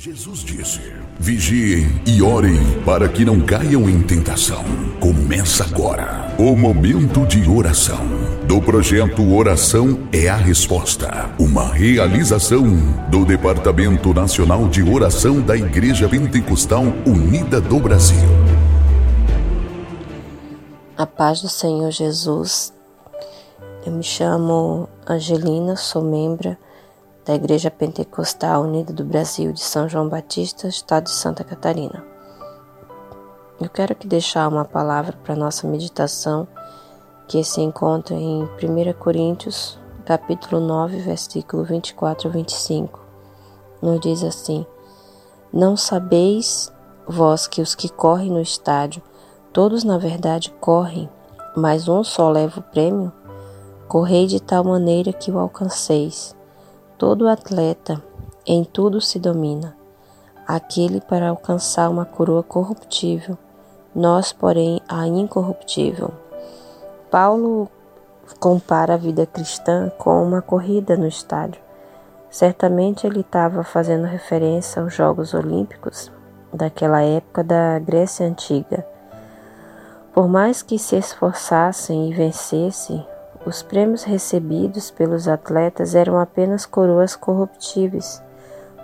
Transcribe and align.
Jesus 0.00 0.44
disse: 0.44 0.80
Vigiem 1.18 2.00
e 2.06 2.22
orem 2.22 2.54
para 2.84 3.08
que 3.08 3.24
não 3.24 3.40
caiam 3.40 3.90
em 3.90 4.00
tentação. 4.00 4.62
Começa 5.00 5.64
agora 5.64 6.32
o 6.38 6.54
momento 6.54 7.26
de 7.26 7.50
oração 7.50 7.98
do 8.46 8.62
projeto 8.62 9.28
Oração 9.34 10.08
é 10.12 10.28
a 10.28 10.36
Resposta, 10.36 11.34
uma 11.36 11.66
realização 11.66 12.62
do 13.10 13.24
Departamento 13.24 14.14
Nacional 14.14 14.68
de 14.68 14.84
Oração 14.84 15.40
da 15.40 15.56
Igreja 15.56 16.08
Pentecostal 16.08 16.84
Unida 17.04 17.60
do 17.60 17.80
Brasil. 17.80 18.28
A 20.96 21.06
paz 21.06 21.42
do 21.42 21.48
Senhor 21.48 21.90
Jesus. 21.90 22.72
Eu 23.84 23.90
me 23.90 24.04
chamo 24.04 24.88
Angelina, 25.08 25.74
sou 25.74 26.04
membro 26.04 26.56
da 27.28 27.34
Igreja 27.34 27.70
Pentecostal 27.70 28.62
Unida 28.62 28.90
do 28.90 29.04
Brasil 29.04 29.52
de 29.52 29.60
São 29.60 29.86
João 29.86 30.08
Batista, 30.08 30.66
estado 30.66 31.04
de 31.04 31.10
Santa 31.10 31.44
Catarina. 31.44 32.02
Eu 33.60 33.68
quero 33.68 33.92
aqui 33.92 34.08
deixar 34.08 34.48
uma 34.48 34.64
palavra 34.64 35.12
para 35.22 35.36
nossa 35.36 35.68
meditação 35.68 36.48
que 37.28 37.44
se 37.44 37.60
encontra 37.60 38.14
em 38.14 38.44
1 38.44 38.48
Coríntios, 38.98 39.78
capítulo 40.06 40.58
9, 40.58 41.00
versículo 41.00 41.64
24 41.64 42.30
a 42.30 42.32
25. 42.32 42.98
Nos 43.82 44.00
diz 44.00 44.24
assim: 44.24 44.64
Não 45.52 45.76
sabeis 45.76 46.72
vós 47.06 47.46
que 47.46 47.60
os 47.60 47.74
que 47.74 47.90
correm 47.90 48.30
no 48.30 48.40
estádio, 48.40 49.02
todos 49.52 49.84
na 49.84 49.98
verdade 49.98 50.50
correm, 50.62 51.10
mas 51.54 51.90
um 51.90 52.02
só 52.02 52.30
leva 52.30 52.60
o 52.60 52.62
prêmio? 52.62 53.12
Correi 53.86 54.26
de 54.26 54.40
tal 54.40 54.64
maneira 54.64 55.12
que 55.12 55.30
o 55.30 55.38
alcanceis. 55.38 56.37
Todo 56.98 57.28
atleta 57.28 58.02
em 58.44 58.64
tudo 58.64 59.00
se 59.00 59.20
domina, 59.20 59.76
aquele 60.44 61.00
para 61.00 61.28
alcançar 61.28 61.88
uma 61.88 62.04
coroa 62.04 62.42
corruptível, 62.42 63.38
nós, 63.94 64.32
porém, 64.32 64.80
a 64.88 65.06
incorruptível. 65.06 66.10
Paulo 67.08 67.68
compara 68.40 68.94
a 68.94 68.96
vida 68.96 69.24
cristã 69.26 69.92
com 69.96 70.20
uma 70.24 70.42
corrida 70.42 70.96
no 70.96 71.06
estádio. 71.06 71.62
Certamente 72.28 73.06
ele 73.06 73.20
estava 73.20 73.62
fazendo 73.62 74.04
referência 74.04 74.82
aos 74.82 74.92
Jogos 74.92 75.34
Olímpicos 75.34 76.10
daquela 76.52 77.00
época 77.00 77.44
da 77.44 77.78
Grécia 77.78 78.26
Antiga. 78.26 78.84
Por 80.12 80.26
mais 80.26 80.62
que 80.62 80.76
se 80.80 80.96
esforçassem 80.96 82.10
e 82.10 82.12
vencessem, 82.12 83.06
os 83.48 83.62
prêmios 83.62 84.02
recebidos 84.02 84.90
pelos 84.90 85.26
atletas 85.26 85.94
eram 85.94 86.18
apenas 86.18 86.66
coroas 86.66 87.16
corruptíveis, 87.16 88.22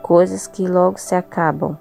coisas 0.02 0.46
que 0.46 0.66
logo 0.66 0.98
se 0.98 1.14
acabam. 1.14 1.76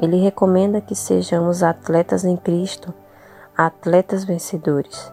Ele 0.00 0.16
recomenda 0.16 0.80
que 0.80 0.96
sejamos 0.96 1.62
atletas 1.62 2.24
em 2.24 2.36
Cristo, 2.36 2.92
atletas 3.56 4.24
vencedores. 4.24 5.12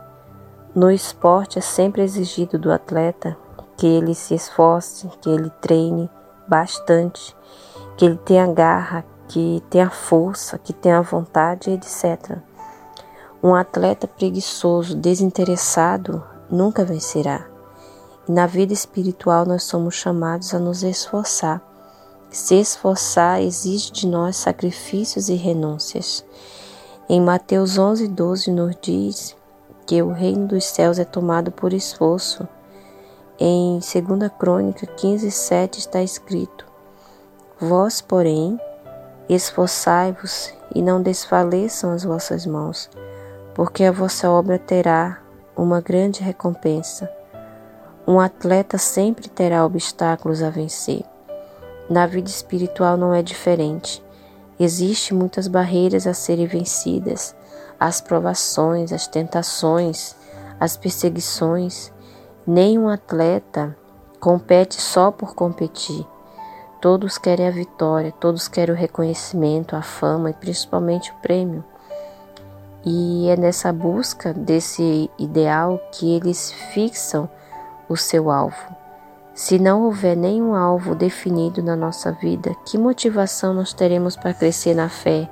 No 0.73 0.89
esporte 0.89 1.59
é 1.59 1.61
sempre 1.61 2.01
exigido 2.01 2.57
do 2.57 2.71
atleta 2.71 3.37
que 3.77 3.85
ele 3.85 4.15
se 4.15 4.33
esforce, 4.33 5.07
que 5.21 5.29
ele 5.29 5.51
treine 5.61 6.09
bastante, 6.47 7.35
que 7.95 8.05
ele 8.05 8.17
tenha 8.17 8.51
garra, 8.51 9.05
que 9.27 9.61
tenha 9.69 9.89
força, 9.91 10.57
que 10.57 10.73
tenha 10.73 10.99
vontade, 11.03 11.69
etc. 11.69 12.39
Um 13.45 13.53
atleta 13.53 14.07
preguiçoso, 14.07 14.95
desinteressado, 14.95 16.23
nunca 16.49 16.85
vencerá. 16.85 17.45
E 18.25 18.31
na 18.31 18.47
vida 18.47 18.71
espiritual 18.71 19.45
nós 19.45 19.63
somos 19.63 19.95
chamados 19.95 20.53
a 20.53 20.59
nos 20.59 20.81
esforçar. 20.81 21.61
Se 22.31 22.55
esforçar 22.55 23.41
exige 23.41 23.91
de 23.91 24.07
nós 24.07 24.37
sacrifícios 24.37 25.27
e 25.27 25.33
renúncias. 25.33 26.23
Em 27.09 27.19
Mateus 27.19 27.77
11, 27.77 28.07
12 28.07 28.49
nos 28.49 28.77
diz 28.81 29.35
que 29.85 30.01
o 30.01 30.13
reino 30.13 30.47
dos 30.47 30.63
céus 30.63 30.97
é 30.97 31.03
tomado 31.03 31.51
por 31.51 31.73
esforço. 31.73 32.47
Em 33.37 33.73
2 33.73 34.31
Crônica 34.39 34.87
15, 34.87 35.29
7 35.29 35.79
está 35.79 36.01
escrito: 36.01 36.65
Vós, 37.59 37.99
porém, 37.99 38.57
esforçai-vos 39.27 40.53
e 40.73 40.81
não 40.81 41.01
desfaleçam 41.01 41.91
as 41.91 42.05
vossas 42.05 42.45
mãos 42.45 42.89
porque 43.53 43.83
a 43.83 43.91
vossa 43.91 44.29
obra 44.29 44.57
terá 44.57 45.21
uma 45.55 45.79
grande 45.79 46.21
recompensa. 46.21 47.09
Um 48.05 48.19
atleta 48.19 48.77
sempre 48.77 49.29
terá 49.29 49.65
obstáculos 49.65 50.41
a 50.41 50.49
vencer. 50.49 51.03
Na 51.89 52.05
vida 52.07 52.29
espiritual 52.29 52.97
não 52.97 53.13
é 53.13 53.21
diferente. 53.21 54.03
Existem 54.59 55.17
muitas 55.17 55.47
barreiras 55.47 56.07
a 56.07 56.13
serem 56.13 56.47
vencidas, 56.47 57.35
as 57.79 58.01
provações, 58.01 58.91
as 58.91 59.07
tentações, 59.07 60.15
as 60.59 60.75
perseguições. 60.75 61.91
Nenhum 62.45 62.89
atleta 62.89 63.77
compete 64.19 64.81
só 64.81 65.11
por 65.11 65.35
competir. 65.35 66.05
Todos 66.81 67.17
querem 67.17 67.47
a 67.47 67.51
vitória, 67.51 68.11
todos 68.19 68.47
querem 68.47 68.75
o 68.75 68.77
reconhecimento, 68.77 69.75
a 69.75 69.81
fama 69.81 70.29
e 70.31 70.33
principalmente 70.33 71.11
o 71.11 71.15
prêmio. 71.21 71.63
E 72.85 73.29
é 73.29 73.37
nessa 73.37 73.71
busca 73.71 74.33
desse 74.33 75.09
ideal 75.17 75.79
que 75.91 76.15
eles 76.15 76.51
fixam 76.73 77.29
o 77.87 77.95
seu 77.95 78.29
alvo. 78.29 78.75
Se 79.33 79.57
não 79.57 79.83
houver 79.83 80.17
nenhum 80.17 80.53
alvo 80.53 80.93
definido 80.93 81.63
na 81.63 81.75
nossa 81.75 82.11
vida, 82.11 82.53
que 82.65 82.77
motivação 82.77 83.53
nós 83.53 83.73
teremos 83.73 84.15
para 84.15 84.33
crescer 84.33 84.75
na 84.75 84.89
fé 84.89 85.29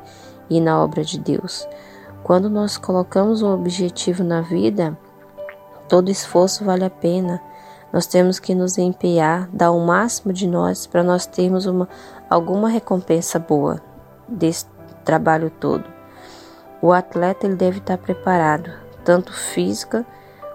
e 0.50 0.62
na 0.62 0.82
obra 0.82 1.04
de 1.04 1.20
Deus? 1.20 1.68
Quando 2.24 2.50
nós 2.50 2.78
colocamos 2.78 3.42
um 3.42 3.54
objetivo 3.54 4.24
na 4.24 4.42
vida, 4.42 4.98
todo 5.90 6.10
esforço 6.10 6.64
vale 6.64 6.86
a 6.86 6.90
pena. 6.90 7.42
Nós 7.92 8.08
temos 8.08 8.40
que 8.40 8.56
nos 8.56 8.78
empenhar, 8.78 9.50
dar 9.52 9.72
o 9.72 9.86
máximo 9.86 10.32
de 10.32 10.48
nós 10.48 10.88
para 10.88 11.04
nós 11.04 11.26
termos 11.26 11.66
uma, 11.66 11.90
alguma 12.30 12.70
recompensa 12.70 13.38
boa 13.38 13.82
desse 14.28 14.66
trabalho 15.04 15.50
todo. 15.50 16.01
O 16.82 16.92
atleta 16.92 17.46
ele 17.46 17.56
deve 17.56 17.78
estar 17.78 17.98
preparado, 18.00 18.72
tanto 19.06 19.32
física 19.32 20.04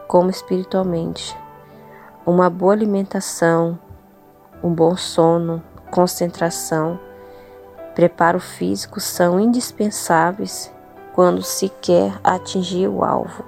como 0.09 0.29
espiritualmente. 0.29 1.39
Uma 2.27 2.51
boa 2.51 2.73
alimentação, 2.73 3.79
um 4.61 4.75
bom 4.75 4.97
sono, 4.97 5.63
concentração, 5.89 6.99
preparo 7.95 8.41
físico 8.41 8.99
são 8.99 9.39
indispensáveis 9.39 10.73
quando 11.15 11.43
se 11.43 11.69
quer 11.69 12.19
atingir 12.25 12.89
o 12.89 13.05
alvo. 13.05 13.45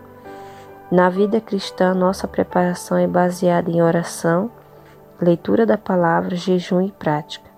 Na 0.88 1.10
vida 1.10 1.40
cristã, 1.40 1.92
nossa 1.92 2.28
preparação 2.28 2.96
é 2.96 3.08
baseada 3.08 3.68
em 3.68 3.82
oração, 3.82 4.52
leitura 5.20 5.66
da 5.66 5.76
palavra, 5.76 6.36
jejum 6.36 6.80
e 6.80 6.92
prática. 6.92 7.50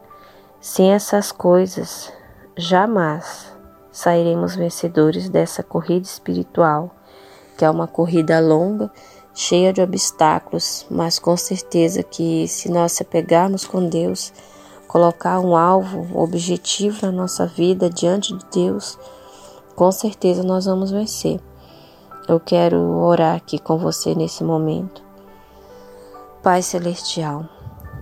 Sem 0.61 0.95
essas 0.95 1.31
coisas, 1.31 2.11
jamais 2.57 3.60
sairemos 3.93 4.55
vencedores 4.55 5.29
dessa 5.29 5.63
corrida 5.63 6.07
espiritual, 6.07 6.91
que 7.57 7.65
é 7.65 7.71
uma 7.71 7.87
corrida 7.87 8.41
longa, 8.41 8.91
cheia 9.35 9.73
de 9.73 9.81
obstáculos, 9.81 10.87
mas 10.91 11.19
com 11.19 11.37
certeza 11.37 12.03
que 12.03 12.47
se 12.49 12.71
nós 12.71 12.93
se 12.93 13.03
apegarmos 13.03 13.65
com 13.65 13.89
Deus, 13.89 14.33
colocar 14.87 15.41
um 15.41 15.57
alvo, 15.57 16.01
um 16.01 16.19
objetivo 16.19 17.07
na 17.07 17.13
nossa 17.13 17.47
vida 17.47 17.89
diante 17.89 18.37
de 18.37 18.45
Deus, 18.53 18.99
com 19.75 19.91
certeza 19.93 20.43
nós 20.43 20.67
vamos 20.67 20.91
vencer. 20.91 21.41
Eu 22.29 22.39
quero 22.39 22.79
orar 22.99 23.37
aqui 23.37 23.59
com 23.59 23.79
você 23.79 24.15
nesse 24.15 24.45
momento. 24.45 25.03
Pai 26.43 26.63
Celestial, 26.63 27.45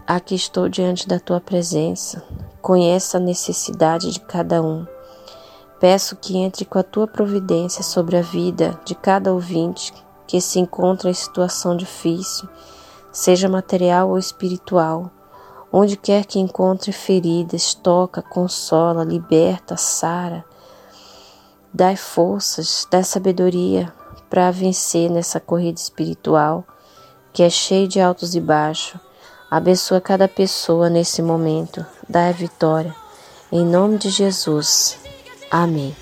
aqui 0.07 0.35
estou 0.35 0.69
diante 0.69 1.07
da 1.09 1.19
tua 1.19 1.41
presença. 1.41 2.23
Conheça 2.61 3.17
a 3.17 3.21
necessidade 3.21 4.11
de 4.11 4.21
cada 4.21 4.63
um. 4.63 4.87
Peço 5.81 6.17
que 6.17 6.37
entre 6.37 6.65
com 6.65 6.79
a 6.79 6.83
tua 6.83 7.07
providência 7.07 7.83
sobre 7.83 8.17
a 8.17 8.23
vida 8.23 8.79
de 8.85 8.95
cada 8.95 9.33
ouvinte 9.33 9.93
que 10.27 10.41
se 10.41 10.59
encontra 10.59 11.09
em 11.09 11.15
situação 11.15 11.77
difícil, 11.77 12.49
seja 13.13 13.49
material 13.49 14.11
ou 14.11 14.19
espiritual. 14.19 15.11
Onde 15.73 15.97
quer 15.97 16.25
que 16.25 16.39
encontre 16.39 16.93
feridas, 16.93 17.75
toca, 17.75 18.23
consola, 18.23 19.05
liberta, 19.05 19.77
sara. 19.77 20.45
Dai 21.73 21.95
forças, 21.95 22.87
dai 22.91 23.05
sabedoria 23.05 23.93
para 24.31 24.51
vencer 24.51 25.11
nessa 25.11 25.39
corrida 25.39 25.79
espiritual 25.79 26.65
que 27.33 27.43
é 27.43 27.51
cheia 27.51 27.87
de 27.87 28.01
altos 28.01 28.35
e 28.35 28.41
baixos. 28.41 29.01
Abençoa 29.51 30.01
cada 30.01 30.27
pessoa 30.27 30.91
nesse 30.91 31.23
momento. 31.23 31.85
Dai 32.09 32.31
a 32.31 32.33
vitória. 32.33 32.95
Em 33.53 33.65
nome 33.65 33.97
de 33.97 34.11
Jesus. 34.11 35.08
Amém. 35.51 35.97